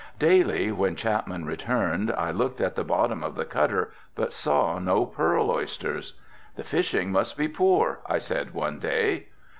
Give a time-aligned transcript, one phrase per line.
[0.17, 5.05] Daily when Chapman returned I looked in the bottom of the cutter but saw no
[5.05, 6.15] pearl oysters.
[6.55, 9.27] "The fishing must be poor," I said one day.